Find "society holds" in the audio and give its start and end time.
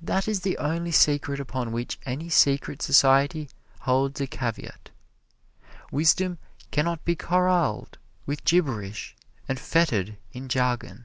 2.80-4.18